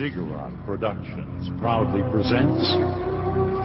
Ziggurat 0.00 0.50
Productions 0.64 1.50
proudly 1.60 2.00
presents 2.10 2.72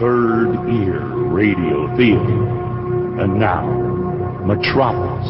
Third 0.04 0.52
Ear 0.68 1.00
Radio 1.32 1.88
Theater. 1.96 3.24
And 3.24 3.40
now, 3.40 3.64
Metropolis, 4.44 5.24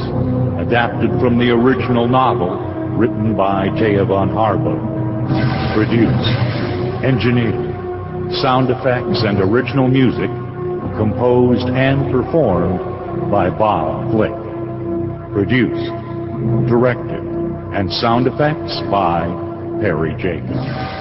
adapted 0.66 1.12
from 1.22 1.38
the 1.38 1.52
original 1.52 2.08
novel 2.08 2.58
written 2.98 3.38
by 3.38 3.70
J. 3.78 3.98
Von 4.04 4.30
Harbou. 4.30 4.82
Produced, 5.78 7.06
engineered, 7.06 8.34
sound 8.42 8.72
effects 8.72 9.22
and 9.30 9.38
original 9.42 9.88
music 9.88 10.32
composed 10.98 11.70
and 11.70 12.12
performed 12.12 13.30
by 13.30 13.52
Bob 13.52 14.10
Flick. 14.10 14.34
Produced, 15.34 15.86
directed, 16.66 17.22
and 17.78 17.94
sound 17.94 18.26
effects 18.26 18.82
by 18.90 19.45
Perry 19.82 20.16
Jacobs. 20.16 20.96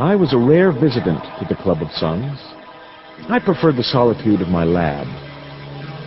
I 0.00 0.16
was 0.16 0.32
a 0.32 0.38
rare 0.38 0.72
visitant 0.72 1.20
to 1.38 1.44
the 1.46 1.60
Club 1.60 1.82
of 1.82 1.92
Sons. 1.92 2.40
I 3.28 3.38
preferred 3.38 3.76
the 3.76 3.84
solitude 3.84 4.40
of 4.40 4.48
my 4.48 4.64
lab. 4.64 5.04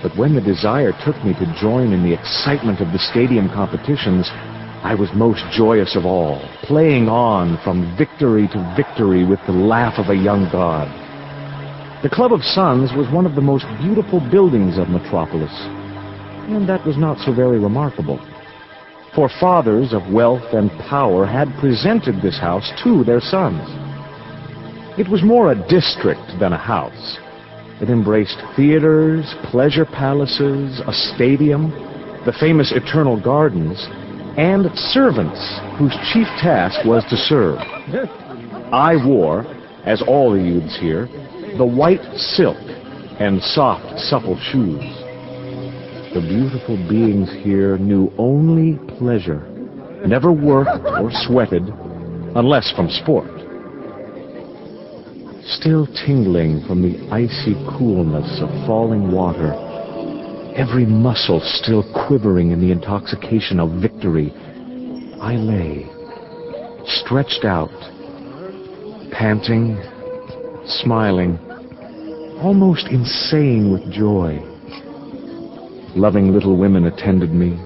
But 0.02 0.18
when 0.18 0.34
the 0.34 0.42
desire 0.42 0.98
took 1.06 1.14
me 1.24 1.36
to 1.36 1.56
join 1.62 1.94
in 1.94 2.02
the 2.02 2.12
excitement 2.12 2.82
of 2.82 2.92
the 2.92 2.98
stadium 2.98 3.50
competitions, 3.50 4.26
I 4.82 4.96
was 4.98 5.14
most 5.14 5.46
joyous 5.54 5.96
of 5.96 6.08
all, 6.08 6.42
playing 6.64 7.08
on 7.08 7.62
from 7.64 7.96
victory 7.96 8.48
to 8.48 8.74
victory 8.76 9.26
with 9.30 9.40
the 9.46 9.54
laugh 9.54 10.00
of 10.00 10.10
a 10.10 10.18
young 10.18 10.50
god. 10.52 10.90
The 12.02 12.10
Club 12.10 12.34
of 12.34 12.42
Sons 12.42 12.90
was 12.98 13.06
one 13.14 13.28
of 13.28 13.36
the 13.36 13.46
most 13.46 13.68
beautiful 13.78 14.20
buildings 14.32 14.80
of 14.80 14.90
Metropolis, 14.90 15.54
and 16.50 16.68
that 16.68 16.84
was 16.84 16.98
not 16.98 17.20
so 17.20 17.32
very 17.32 17.60
remarkable. 17.60 18.18
For 19.14 19.30
fathers 19.40 19.94
of 19.94 20.12
wealth 20.12 20.52
and 20.54 20.72
power 20.90 21.28
had 21.28 21.54
presented 21.60 22.24
this 22.24 22.40
house 22.40 22.74
to 22.84 23.04
their 23.04 23.22
sons. 23.22 23.83
It 24.96 25.10
was 25.10 25.24
more 25.24 25.52
a 25.52 25.68
district 25.70 26.22
than 26.40 26.54
a 26.54 26.58
house. 26.58 27.18
It 27.82 27.90
embraced 27.90 28.38
theaters, 28.56 29.26
pleasure 29.50 29.86
palaces, 29.86 30.82
a 30.86 30.94
stadium, 30.94 31.72
the 32.26 32.34
famous 32.40 32.72
Eternal 32.72 33.20
Gardens, 33.20 33.88
and 34.38 34.70
servants 34.78 35.42
whose 35.80 35.98
chief 36.14 36.28
task 36.38 36.86
was 36.86 37.04
to 37.10 37.18
serve. 37.18 37.58
I 38.72 38.96
wore, 39.04 39.46
as 39.84 40.04
all 40.04 40.32
the 40.32 40.42
youths 40.42 40.78
here, 40.80 41.08
the 41.58 41.66
white 41.66 42.04
silk 42.16 42.58
and 43.20 43.42
soft, 43.42 44.00
supple 44.00 44.38
shoes. 44.38 44.82
The 46.14 46.22
beautiful 46.22 46.78
beings 46.88 47.32
here 47.44 47.80
knew 47.80 48.14
only 48.20 48.78
pleasure, 49.00 49.42
never 50.06 50.32
worked 50.32 50.86
or 50.86 51.10
sweated, 51.12 51.64
unless 52.36 52.72
from 52.76 52.90
sport. 52.90 53.43
Still 55.64 55.88
tingling 56.06 56.62
from 56.68 56.82
the 56.82 57.10
icy 57.10 57.54
coolness 57.78 58.42
of 58.42 58.50
falling 58.68 59.14
water, 59.14 59.54
every 60.58 60.86
muscle 60.86 61.40
still 61.40 61.86
quivering 62.06 62.52
in 62.52 62.60
the 62.60 62.70
intoxication 62.70 63.62
of 63.62 63.82
victory, 63.82 64.34
I 65.22 65.36
lay, 65.36 65.88
stretched 66.86 67.46
out, 67.46 67.72
panting, 69.14 69.82
smiling, 70.66 71.40
almost 72.42 72.88
insane 72.90 73.72
with 73.72 73.90
joy. 73.90 74.42
Loving 75.96 76.34
little 76.34 76.58
women 76.58 76.88
attended 76.88 77.32
me, 77.32 77.58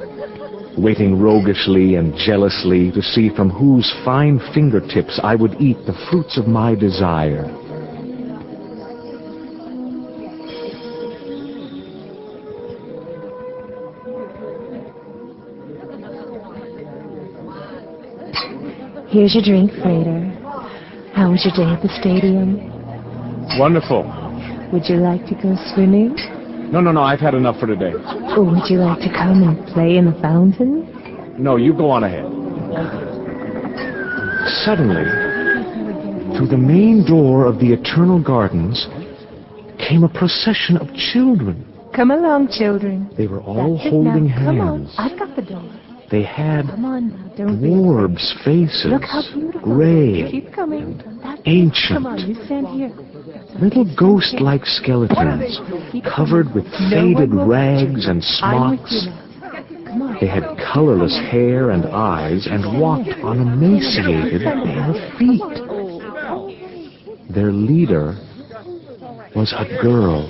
waiting 0.78 1.20
roguishly 1.20 1.96
and 1.96 2.16
jealously 2.16 2.92
to 2.92 3.02
see 3.02 3.32
from 3.36 3.50
whose 3.50 3.92
fine 4.06 4.40
fingertips 4.54 5.20
I 5.24 5.34
would 5.34 5.60
eat 5.60 5.78
the 5.88 5.98
fruits 6.12 6.38
of 6.38 6.46
my 6.46 6.76
desire. 6.76 7.52
Here's 19.18 19.34
your 19.34 19.42
drink, 19.42 19.72
Freder. 19.72 20.30
How 21.16 21.32
was 21.32 21.44
your 21.44 21.52
day 21.58 21.66
at 21.66 21.82
the 21.82 21.90
stadium? 22.00 22.70
Wonderful. 23.58 24.06
Would 24.72 24.86
you 24.86 24.98
like 24.98 25.26
to 25.26 25.34
go 25.34 25.58
swimming? 25.74 26.14
No, 26.72 26.82
no, 26.82 26.92
no, 26.92 27.02
I've 27.02 27.20
had 27.20 27.34
enough 27.34 27.60
for 27.60 27.66
today. 27.66 27.94
Or 28.38 28.44
would 28.44 28.70
you 28.70 28.78
like 28.78 29.00
to 29.00 29.10
come 29.10 29.42
and 29.42 29.66
play 29.74 29.98
in 29.98 30.06
the 30.06 30.22
fountain? 30.22 31.34
No, 31.36 31.56
you 31.56 31.74
go 31.74 31.90
on 31.90 32.04
ahead. 32.04 32.26
Suddenly, 34.62 35.10
through 36.38 36.50
the 36.50 36.62
main 36.62 37.04
door 37.04 37.48
of 37.48 37.58
the 37.58 37.74
Eternal 37.74 38.22
Gardens 38.22 38.86
came 39.80 40.04
a 40.04 40.10
procession 40.10 40.78
of 40.78 40.94
children. 40.94 41.66
Come 41.96 42.12
along, 42.12 42.50
children. 42.52 43.10
They 43.18 43.26
were 43.26 43.42
all 43.42 43.80
That's 43.80 43.90
holding 43.90 44.30
hands. 44.30 44.46
Come 44.46 44.62
on. 44.62 44.88
I've 45.00 45.18
got 45.18 45.36
the 45.36 45.42
door. 45.42 45.87
They 46.10 46.24
had 46.24 46.70
on 46.70 47.10
now. 47.10 47.34
Don't 47.36 47.62
be 47.62 47.68
dwarves' 47.68 48.34
faces, 48.46 48.86
Look 48.88 49.04
how 49.04 49.22
beautiful. 49.34 49.62
gray, 49.62 50.32
Keep 50.32 50.54
coming. 50.54 51.02
That's 51.22 51.42
ancient. 51.46 52.06
On, 52.06 52.18
you 52.20 52.36
stand 52.46 52.68
here. 52.68 52.92
little 53.60 53.84
ghost-like 53.96 54.66
skeletons 54.66 55.60
covered 56.16 56.54
with 56.56 56.66
faded 56.90 57.34
rags 57.34 58.08
and 58.08 58.24
I'm 58.42 58.72
with 58.72 58.80
you 58.92 59.00
smocks. 59.00 59.06
now. 59.06 59.24
Come 59.88 60.02
on. 60.02 60.18
They 60.22 60.28
had 60.28 60.44
colorless 60.74 61.16
hair 61.30 61.72
and 61.72 61.86
eyes 61.86 62.48
and 62.50 62.80
walked 62.80 63.10
on 63.24 63.40
emaciated 63.42 64.44
bare 64.44 64.94
feet. 65.20 65.42
Their 67.34 67.52
leader 67.52 68.16
was 69.36 69.54
a 69.58 69.66
girl 69.84 70.24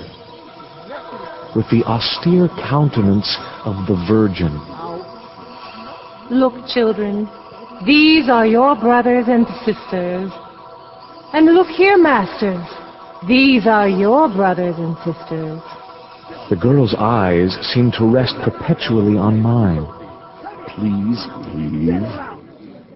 with 1.54 1.66
the 1.70 1.84
austere 1.86 2.48
countenance 2.68 3.36
of 3.64 3.86
the 3.86 3.94
Virgin. 4.08 4.52
Look, 6.30 6.66
children, 6.68 7.28
these 7.86 8.28
are 8.28 8.46
your 8.46 8.76
brothers 8.76 9.24
and 9.28 9.46
sisters. 9.64 10.30
And 11.32 11.46
look 11.54 11.68
here, 11.68 11.96
masters, 11.96 12.66
these 13.26 13.66
are 13.66 13.88
your 13.88 14.28
brothers 14.28 14.74
and 14.76 14.96
sisters. 14.98 15.62
The 16.50 16.56
girl's 16.60 16.94
eyes 16.98 17.56
seemed 17.72 17.94
to 17.98 18.04
rest 18.04 18.34
perpetually 18.44 19.16
on 19.16 19.40
mine. 19.40 19.86
Please 20.76 21.24
leave. 21.54 22.04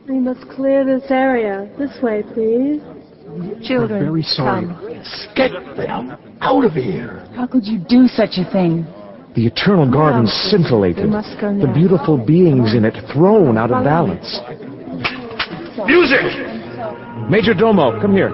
We 0.09 0.19
must 0.19 0.49
clear 0.51 0.85
this 0.85 1.11
area. 1.11 1.71
This 1.79 2.03
way, 2.03 2.23
please. 2.35 2.83
Children, 3.67 4.05
very 4.05 4.23
sorry. 4.23 4.67
come. 4.67 5.03
Get 5.35 5.53
them 5.77 6.19
out 6.43 6.65
of 6.65 6.73
here. 6.73 7.27
How 7.35 7.47
could 7.47 7.65
you 7.65 7.79
do 7.89 8.07
such 8.09 8.37
a 8.37 8.51
thing? 8.53 8.87
The 9.35 9.47
eternal 9.47 9.91
garden 9.91 10.25
Now, 10.25 10.51
scintillated, 10.51 11.05
we 11.05 11.11
must 11.11 11.41
go 11.41 11.57
the 11.57 11.73
beautiful 11.73 12.19
beings 12.19 12.75
in 12.75 12.85
it 12.85 12.93
thrown 13.15 13.57
out 13.57 13.71
of 13.71 13.83
balance. 13.83 14.29
Music! 15.87 16.21
Major 17.31 17.55
Domo, 17.55 17.99
come 17.99 18.13
here. 18.13 18.29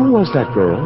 Who 0.00 0.10
was 0.12 0.32
that 0.32 0.54
girl? 0.54 0.80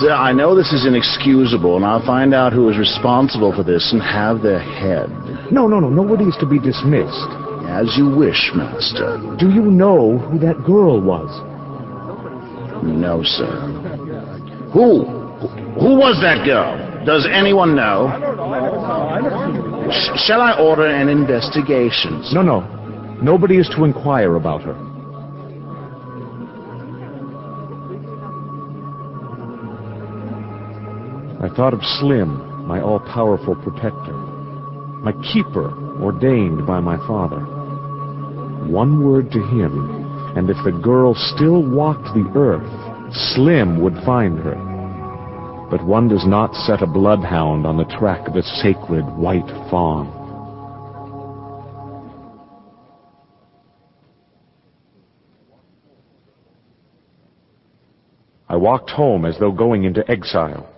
Sir, 0.00 0.12
I 0.12 0.32
know 0.32 0.56
this 0.56 0.72
is 0.72 0.84
inexcusable, 0.84 1.76
and 1.76 1.84
I'll 1.84 2.04
find 2.04 2.34
out 2.34 2.52
who 2.52 2.68
is 2.68 2.76
responsible 2.76 3.54
for 3.54 3.62
this 3.62 3.92
and 3.92 4.02
have 4.02 4.42
their 4.42 4.58
head. 4.58 5.08
No, 5.52 5.68
no, 5.68 5.78
no, 5.78 5.88
nobody 5.88 6.24
is 6.24 6.36
to 6.40 6.46
be 6.46 6.58
dismissed. 6.58 7.30
As 7.70 7.94
you 7.96 8.10
wish, 8.10 8.50
Master. 8.52 9.18
Do 9.38 9.48
you 9.48 9.62
know 9.62 10.18
who 10.18 10.40
that 10.40 10.64
girl 10.64 11.00
was? 11.00 11.30
No, 12.82 13.22
sir. 13.22 13.62
Who? 14.74 15.04
Who 15.78 15.94
was 15.94 16.18
that 16.20 16.44
girl? 16.44 16.89
Does 17.04 17.26
anyone 17.32 17.74
know? 17.74 18.08
Sh- 19.90 20.20
shall 20.26 20.42
I 20.42 20.58
order 20.60 20.86
an 20.86 21.08
investigation? 21.08 22.22
No, 22.32 22.42
no. 22.42 22.60
Nobody 23.22 23.56
is 23.56 23.68
to 23.76 23.84
inquire 23.84 24.36
about 24.36 24.62
her. 24.62 24.74
I 31.42 31.48
thought 31.56 31.72
of 31.72 31.80
Slim, 32.00 32.66
my 32.66 32.82
all-powerful 32.82 33.56
protector, 33.56 34.12
my 35.00 35.12
keeper 35.32 35.72
ordained 36.02 36.66
by 36.66 36.80
my 36.80 36.98
father. 37.06 37.40
One 38.68 39.02
word 39.02 39.30
to 39.32 39.42
him, 39.42 40.36
and 40.36 40.50
if 40.50 40.58
the 40.64 40.72
girl 40.72 41.14
still 41.14 41.62
walked 41.62 42.12
the 42.12 42.30
earth, 42.36 42.68
Slim 43.34 43.80
would 43.80 43.94
find 44.04 44.38
her. 44.40 44.69
But 45.70 45.84
one 45.84 46.08
does 46.08 46.26
not 46.26 46.52
set 46.66 46.82
a 46.82 46.86
bloodhound 46.86 47.64
on 47.64 47.76
the 47.76 47.84
track 47.84 48.26
of 48.26 48.34
a 48.34 48.42
sacred 48.42 49.04
white 49.16 49.46
fawn. 49.70 50.20
I 58.48 58.56
walked 58.56 58.90
home 58.90 59.24
as 59.24 59.38
though 59.38 59.52
going 59.52 59.84
into 59.84 60.02
exile. 60.10 60.68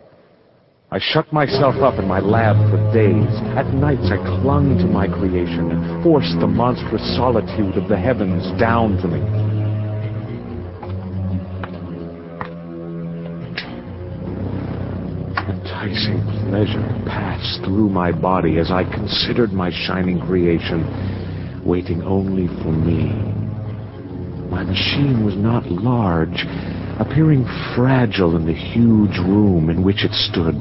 I 0.90 0.98
shut 0.98 1.32
myself 1.32 1.76
up 1.76 1.98
in 1.98 2.06
my 2.06 2.20
lab 2.20 2.56
for 2.70 2.76
days. 2.92 3.32
At 3.56 3.72
nights 3.72 4.12
I 4.12 4.18
clung 4.42 4.76
to 4.76 4.84
my 4.84 5.08
creation 5.08 5.70
and 5.70 6.04
forced 6.04 6.38
the 6.38 6.46
monstrous 6.46 7.16
solitude 7.16 7.78
of 7.78 7.88
the 7.88 7.96
heavens 7.96 8.44
down 8.60 8.98
to 8.98 9.08
me. 9.08 9.51
Enticing 15.82 16.22
pleasure 16.48 17.02
passed 17.06 17.64
through 17.64 17.88
my 17.88 18.12
body 18.12 18.58
as 18.58 18.70
I 18.70 18.84
considered 18.84 19.52
my 19.52 19.68
shining 19.72 20.20
creation, 20.20 20.86
waiting 21.66 22.02
only 22.02 22.46
for 22.62 22.70
me. 22.70 23.10
My 24.48 24.62
machine 24.62 25.24
was 25.24 25.34
not 25.34 25.66
large, 25.66 26.46
appearing 27.00 27.44
fragile 27.74 28.36
in 28.36 28.46
the 28.46 28.52
huge 28.52 29.18
room 29.18 29.70
in 29.70 29.82
which 29.82 30.04
it 30.04 30.12
stood. 30.12 30.54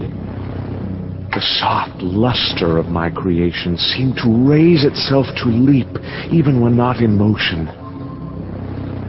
The 1.29 1.45
soft 1.59 2.01
luster 2.01 2.79
of 2.79 2.87
my 2.87 3.11
creation 3.11 3.77
seemed 3.77 4.15
to 4.23 4.49
raise 4.49 4.83
itself 4.83 5.27
to 5.43 5.49
leap, 5.49 6.01
even 6.33 6.61
when 6.61 6.75
not 6.75 6.97
in 6.99 7.15
motion. 7.15 7.67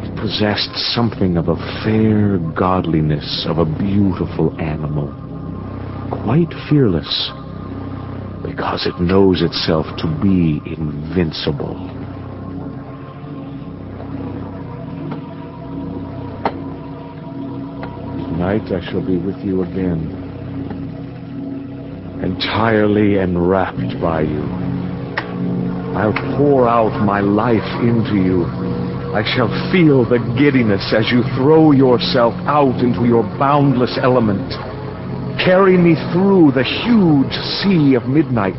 It 0.05 0.21
possessed 0.21 0.77
something 0.93 1.39
of 1.39 1.49
a 1.49 1.57
fair 1.83 2.37
godliness 2.55 3.47
of 3.49 3.57
a 3.57 3.65
beautiful 3.65 4.55
animal, 4.61 5.32
quite 6.21 6.53
fearless, 6.69 7.31
because 8.45 8.87
it 8.87 9.01
knows 9.01 9.41
itself 9.43 9.87
to 9.99 10.07
be 10.23 10.61
invincible. 10.67 11.75
Tonight 18.29 18.71
I 18.73 18.81
shall 18.91 19.05
be 19.05 19.17
with 19.17 19.39
you 19.39 19.63
again, 19.63 20.01
entirely 22.23 23.19
enwrapped 23.19 24.01
by 24.01 24.23
you. 24.23 24.43
I'll 25.97 26.37
pour 26.37 26.69
out 26.69 27.05
my 27.05 27.21
life 27.21 27.61
into 27.81 28.17
you. 28.17 28.45
I 29.15 29.23
shall 29.37 29.49
feel 29.71 30.09
the 30.09 30.19
giddiness 30.39 30.95
as 30.97 31.11
you 31.11 31.23
throw 31.37 31.73
yourself 31.73 32.35
out 32.47 32.81
into 32.83 33.05
your 33.07 33.23
boundless 33.39 33.99
element. 34.03 34.72
Carry 35.45 35.77
me 35.77 35.97
through 36.13 36.53
the 36.53 36.63
huge 36.63 37.33
sea 37.59 37.95
of 37.95 38.07
midnight. 38.07 38.55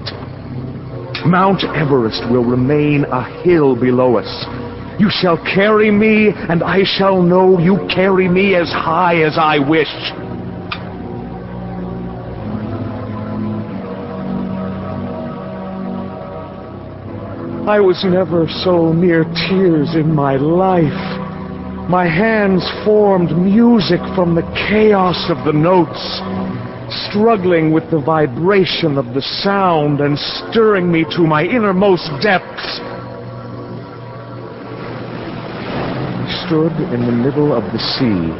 Mount 1.25 1.63
Everest 1.63 2.29
will 2.29 2.43
remain 2.43 3.05
a 3.05 3.41
hill 3.41 3.73
below 3.79 4.17
us. 4.17 4.45
You 4.99 5.09
shall 5.09 5.37
carry 5.37 5.91
me, 5.91 6.31
and 6.49 6.61
I 6.61 6.83
shall 6.83 7.21
know 7.21 7.57
you 7.57 7.87
carry 7.87 8.27
me 8.27 8.55
as 8.55 8.67
high 8.67 9.23
as 9.23 9.37
I 9.37 9.59
wish. 9.59 9.87
I 17.65 17.79
was 17.79 18.03
never 18.03 18.45
so 18.65 18.91
near 18.91 19.23
tears 19.47 19.95
in 19.95 20.13
my 20.13 20.35
life. 20.35 21.23
My 21.89 22.05
hands 22.05 22.69
formed 22.83 23.31
music 23.37 24.01
from 24.15 24.35
the 24.35 24.43
chaos 24.69 25.29
of 25.29 25.45
the 25.45 25.53
notes, 25.53 26.19
struggling 27.09 27.71
with 27.71 27.89
the 27.91 27.99
vibration 27.99 28.97
of 28.97 29.13
the 29.13 29.21
sound 29.21 30.01
and 30.01 30.17
stirring 30.17 30.91
me 30.91 31.05
to 31.15 31.21
my 31.21 31.43
innermost 31.43 32.09
depths. 32.21 32.79
I 36.19 36.45
stood 36.45 36.73
in 36.93 37.05
the 37.05 37.11
middle 37.11 37.53
of 37.53 37.63
the 37.71 37.79
sea. 37.79 38.31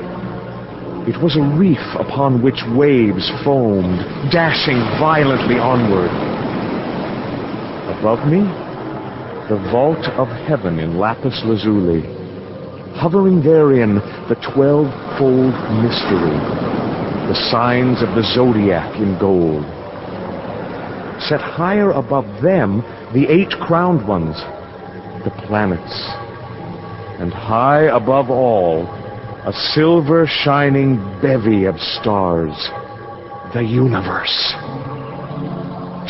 It 1.09 1.21
was 1.21 1.35
a 1.35 1.43
reef 1.59 1.83
upon 1.99 2.41
which 2.41 2.63
waves 2.75 3.29
foamed, 3.43 3.99
dashing 4.31 4.79
violently 4.99 5.59
onward. 5.59 6.11
Above 7.99 8.27
me, 8.27 8.39
the 9.49 9.59
vault 9.71 10.07
of 10.17 10.29
heaven 10.47 10.79
in 10.79 10.97
lapis 10.97 11.41
lazuli, 11.45 12.01
hovering 12.95 13.41
therein 13.41 13.95
the 14.29 14.35
twelve-fold 14.53 15.53
mystery, 15.83 16.39
the 17.33 17.49
signs 17.49 18.03
of 18.03 18.13
the 18.13 18.21
zodiac 18.35 18.95
in 19.01 19.17
gold. 19.17 19.65
Set 21.19 21.41
higher 21.41 21.89
above 21.89 22.25
them, 22.43 22.81
the 23.11 23.25
eight 23.27 23.49
crowned 23.59 24.07
ones, 24.07 24.35
the 25.25 25.33
planets, 25.47 25.97
and 27.19 27.33
high 27.33 27.85
above 27.85 28.29
all, 28.29 28.85
a 29.47 29.53
silver 29.73 30.27
shining 30.27 30.97
bevy 31.23 31.65
of 31.65 31.73
stars, 31.79 32.53
the 33.55 33.63
universe. 33.63 34.53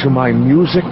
To 0.04 0.10
my 0.10 0.34
music, 0.34 0.84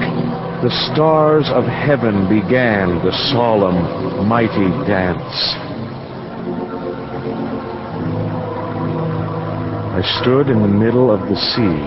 the 0.64 0.72
stars 0.94 1.50
of 1.52 1.66
heaven 1.66 2.30
began 2.30 3.04
the 3.04 3.12
solemn, 3.34 4.30
mighty 4.30 4.72
dance. 4.88 5.71
I 9.92 10.02
stood 10.22 10.48
in 10.48 10.62
the 10.62 10.70
middle 10.70 11.12
of 11.12 11.20
the 11.28 11.36
sea, 11.36 11.84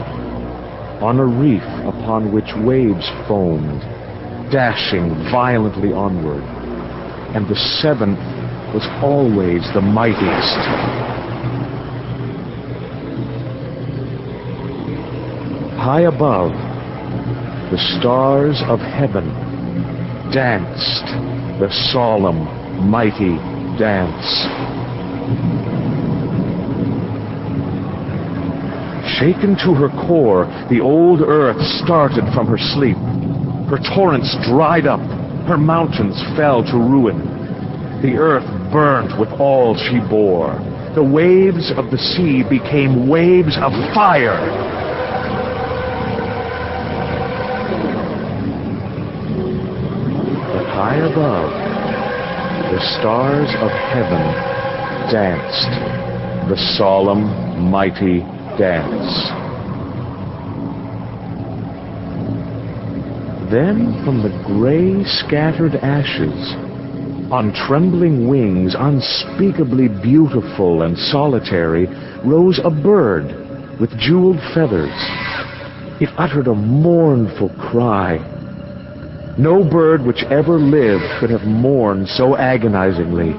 on 1.01 1.19
a 1.19 1.25
reef 1.25 1.65
upon 1.89 2.33
which 2.35 2.53
waves 2.59 3.09
foamed, 3.27 3.81
dashing 4.53 5.09
violently 5.33 5.91
onward, 5.91 6.45
and 7.35 7.49
the 7.49 7.57
seventh 7.81 8.21
was 8.75 8.85
always 9.01 9.65
the 9.73 9.81
mightiest. 9.81 10.61
High 15.81 16.03
above, 16.03 16.53
the 17.71 17.81
stars 17.99 18.61
of 18.69 18.81
heaven 18.81 19.33
danced 20.31 21.07
the 21.59 21.73
solemn, 21.91 22.45
mighty 22.87 23.39
dance. 23.79 24.45
Shaken 29.25 29.57
to 29.65 29.73
her 29.73 29.89
core, 30.07 30.45
the 30.69 30.81
old 30.81 31.23
earth 31.23 31.57
started 31.83 32.25
from 32.35 32.47
her 32.47 32.59
sleep. 32.59 32.99
Her 33.73 33.81
torrents 33.97 34.37
dried 34.45 34.85
up, 34.85 35.01
her 35.49 35.57
mountains 35.57 36.23
fell 36.37 36.63
to 36.63 36.77
ruin. 36.77 37.17
The 38.03 38.19
earth 38.19 38.45
burnt 38.71 39.19
with 39.19 39.31
all 39.41 39.79
she 39.79 39.99
bore. 40.11 40.61
The 40.95 41.03
waves 41.03 41.73
of 41.75 41.91
the 41.91 41.97
sea 41.97 42.43
became 42.43 43.09
waves 43.09 43.57
of 43.57 43.73
fire. 43.95 44.37
But 50.53 50.67
high 50.69 51.01
above, 51.01 51.49
the 52.77 52.99
stars 53.01 53.49
of 53.65 53.71
heaven 53.89 54.21
danced 55.09 56.51
the 56.51 56.61
solemn, 56.77 57.71
mighty 57.71 58.21
dance. 58.57 59.31
Then 63.51 64.03
from 64.05 64.23
the 64.23 64.31
gray 64.47 65.05
scattered 65.05 65.77
ashes, 65.77 66.55
on 67.31 67.53
trembling 67.53 68.29
wings, 68.29 68.75
unspeakably 68.79 69.89
beautiful 69.89 70.83
and 70.83 70.97
solitary, 70.97 71.87
rose 72.25 72.61
a 72.63 72.71
bird 72.71 73.81
with 73.81 73.97
jeweled 73.99 74.41
feathers. 74.55 74.95
It 76.01 76.11
uttered 76.17 76.49
a 76.49 76.55
mournful 76.55 77.51
cry. 77.51 78.19
No 79.39 79.65
bird 79.69 80.05
which 80.05 80.23
ever 80.31 80.59
lived 80.59 81.05
could 81.19 81.31
have 81.31 81.43
mourned 81.43 82.09
so 82.09 82.37
agonizingly. 82.37 83.31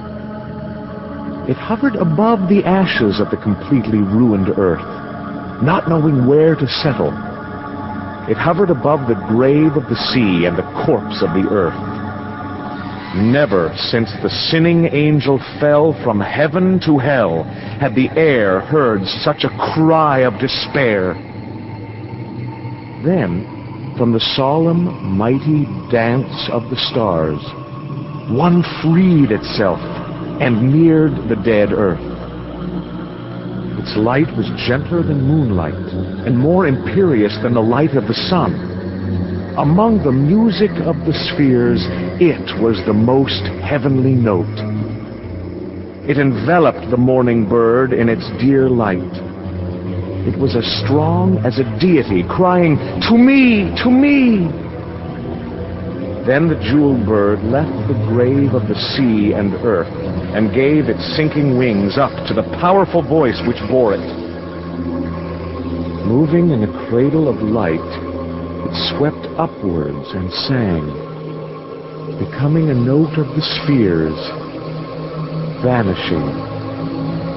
It 1.50 1.58
hovered 1.58 1.96
above 1.96 2.50
the 2.50 2.64
ashes 2.66 3.20
of 3.22 3.30
the 3.30 3.38
completely 3.38 4.00
ruined 4.00 4.50
earth, 4.58 5.05
not 5.62 5.88
knowing 5.88 6.28
where 6.28 6.56
to 6.56 6.68
settle. 6.68 7.14
It 8.30 8.38
hovered 8.38 8.70
above 8.70 9.08
the 9.08 9.22
grave 9.28 9.78
of 9.78 9.88
the 9.88 9.96
sea 10.14 10.46
and 10.46 10.58
the 10.58 10.84
corpse 10.86 11.22
of 11.22 11.34
the 11.34 11.48
earth. 11.52 11.78
Never 13.16 13.74
since 13.78 14.12
the 14.22 14.30
sinning 14.30 14.90
angel 14.94 15.40
fell 15.60 15.94
from 16.04 16.20
heaven 16.20 16.80
to 16.86 16.98
hell 16.98 17.44
had 17.80 17.96
the 17.96 18.10
air 18.18 18.60
heard 18.60 19.06
such 19.06 19.46
a 19.46 19.74
cry 19.74 20.20
of 20.20 20.40
despair. 20.40 21.14
Then, 23.06 23.94
from 23.98 24.12
the 24.12 24.20
solemn, 24.36 25.16
mighty 25.18 25.66
dance 25.90 26.50
of 26.52 26.70
the 26.70 26.76
stars, 26.92 27.40
one 28.30 28.64
freed 28.82 29.32
itself 29.32 29.80
and 30.42 30.74
neared 30.74 31.30
the 31.30 31.38
dead 31.38 31.72
earth. 31.72 32.15
Its 33.86 33.98
light 33.98 34.36
was 34.36 34.50
gentler 34.68 35.04
than 35.04 35.22
moonlight 35.22 35.75
and 36.25 36.36
more 36.36 36.65
imperious 36.65 37.38
than 37.44 37.54
the 37.54 37.62
light 37.62 37.92
of 37.92 38.08
the 38.08 38.15
sun. 38.15 38.58
Among 39.60 40.01
the 40.04 40.12
music 40.12 40.72
of 40.89 40.98
the 41.06 41.13
spheres, 41.13 41.86
it 42.18 42.60
was 42.60 42.82
the 42.88 42.98
most 42.98 43.46
heavenly 43.62 44.15
note. 44.15 44.58
It 46.10 46.18
enveloped 46.18 46.89
the 46.89 46.98
mourning 46.98 47.48
bird 47.48 47.94
in 47.94 48.10
its 48.10 48.25
dear 48.42 48.72
light. 48.72 49.13
It 50.25 50.36
was 50.36 50.56
as 50.56 50.65
strong 50.84 51.38
as 51.46 51.60
a 51.60 51.80
deity 51.80 52.25
crying, 52.27 52.77
To 53.08 53.15
me! 53.15 53.70
To 53.84 53.92
me! 53.92 54.65
Then 56.25 56.50
the 56.50 56.58
jeweled 56.58 57.05
bird 57.05 57.44
left 57.44 57.70
the 57.88 57.94
grave 58.10 58.58
of 58.58 58.67
the 58.67 58.74
sea 58.98 59.34
and 59.34 59.53
earth 59.62 59.94
and 60.34 60.50
gave 60.50 60.89
its 60.89 61.05
sinking 61.15 61.55
wings 61.55 62.00
up 62.00 62.10
to 62.25 62.34
the 62.34 62.50
powerful 62.58 63.03
voice 63.03 63.39
which 63.46 63.62
bore 63.70 63.94
it. 63.94 64.01
Moving 66.10 66.50
in 66.50 66.63
a 66.63 66.89
cradle 66.89 67.29
of 67.29 67.46
light, 67.46 67.77
it 67.77 68.74
swept 68.98 69.29
upwards 69.38 70.10
and 70.17 70.34
sang, 70.50 70.89
becoming 72.17 72.72
a 72.72 72.74
note 72.74 73.22
of 73.22 73.29
the 73.38 73.46
spheres, 73.62 74.17
vanishing 75.62 76.25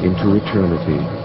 into 0.00 0.32
eternity. 0.40 1.17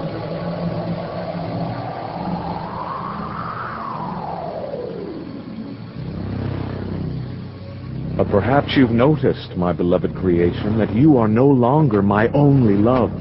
Perhaps 8.34 8.74
you've 8.76 8.90
noticed, 8.90 9.56
my 9.56 9.72
beloved 9.72 10.16
creation, 10.16 10.76
that 10.80 10.92
you 10.92 11.18
are 11.18 11.28
no 11.28 11.46
longer 11.46 12.02
my 12.02 12.28
only 12.30 12.74
love. 12.74 13.12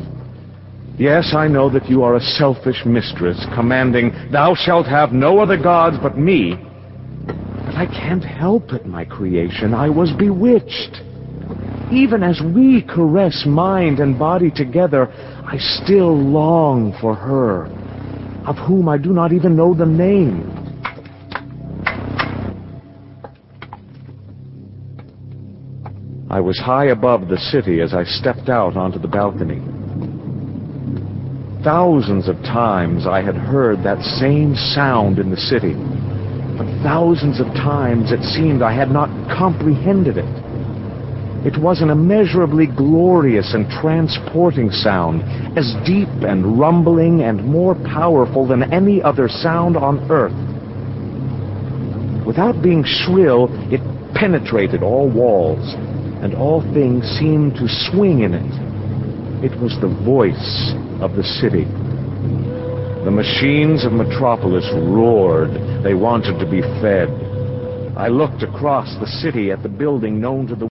Yes, 0.99 1.35
I 1.37 1.49
know 1.49 1.69
that 1.69 1.87
you 1.87 2.03
are 2.03 2.17
a 2.17 2.21
selfish 2.21 2.87
mistress, 2.87 3.45
commanding, 3.55 4.11
Thou 4.33 4.55
shalt 4.55 4.87
have 4.87 5.13
no 5.13 5.39
other 5.39 5.59
gods 5.59 5.99
but 6.03 6.17
me. 6.17 6.55
But 7.27 7.75
I 7.75 7.85
can't 7.93 8.25
help 8.25 8.73
it, 8.73 8.87
my 8.87 9.05
creation. 9.05 9.75
I 9.75 9.91
was 9.91 10.11
bewitched. 10.13 11.03
Even 11.93 12.23
as 12.23 12.41
we 12.41 12.81
caress 12.81 13.45
mind 13.47 14.01
and 14.01 14.19
body 14.19 14.51
together, 14.51 15.13
I 15.45 15.59
still 15.59 16.17
long 16.17 16.97
for 17.03 17.15
her, 17.15 17.67
of 18.47 18.57
whom 18.67 18.89
I 18.89 18.97
do 18.97 19.13
not 19.13 19.35
even 19.35 19.57
know 19.57 19.75
the 19.75 19.85
name. 19.85 20.52
I 26.33 26.41
was 26.41 26.59
high 26.59 26.87
above 26.87 27.29
the 27.29 27.37
city 27.37 27.83
as 27.83 27.93
I 27.93 28.05
stepped 28.05 28.49
out 28.49 28.75
onto 28.75 28.99
the 28.99 29.07
balcony. 29.07 29.61
Thousands 31.63 32.27
of 32.27 32.37
times 32.37 33.07
I 33.07 33.21
had 33.21 33.37
heard 33.37 33.85
that 33.85 34.03
same 34.03 34.57
sound 34.57 35.19
in 35.19 35.31
the 35.31 35.37
city, 35.37 35.75
but 36.57 36.65
thousands 36.83 37.39
of 37.39 37.49
times 37.49 38.13
it 38.13 38.23
seemed 38.23 38.63
I 38.63 38.73
had 38.73 38.91
not 38.91 39.11
comprehended 39.29 40.17
it. 40.17 40.25
It 41.45 41.61
was 41.61 41.83
an 41.83 41.91
immeasurably 41.91 42.67
glorious 42.67 43.53
and 43.53 43.69
transporting 43.69 44.71
sound, 44.71 45.21
as 45.59 45.77
deep 45.85 46.09
and 46.27 46.59
rumbling 46.59 47.25
and 47.25 47.45
more 47.45 47.75
powerful 47.75 48.47
than 48.47 48.73
any 48.73 49.03
other 49.03 49.29
sound 49.29 49.77
on 49.77 50.11
earth. 50.11 50.33
Without 52.25 52.63
being 52.63 52.85
shrill, 52.87 53.49
it 53.71 53.83
penetrated 54.15 54.83
all 54.83 55.11
walls, 55.11 55.77
and 56.23 56.35
all 56.35 56.63
things 56.73 57.05
seemed 57.19 57.55
to 57.57 57.67
swing 57.91 58.23
in 58.23 58.33
it. 58.35 58.55
It 59.45 59.59
was 59.61 59.77
the 59.81 59.91
voice 60.07 60.73
of 61.03 61.17
the 61.17 61.25
city. 61.25 61.65
The 63.05 63.11
machines 63.11 63.85
of 63.85 63.93
Metropolis 63.93 64.71
roared. 64.73 65.51
They 65.83 65.95
wanted 65.95 66.39
to 66.39 66.49
be 66.49 66.63
fed. 66.81 67.11
I 67.97 68.07
looked 68.07 68.45
across 68.45 68.97
the 69.01 69.07
city 69.07 69.51
at 69.51 69.65
the 69.65 69.69
building 69.69 70.21
known 70.21 70.47
to 70.47 70.55
the 70.55 70.69